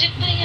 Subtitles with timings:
[0.00, 0.39] 10 minutes.